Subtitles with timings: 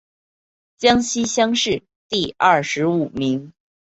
[0.79, 3.53] 江西乡试第二十五名。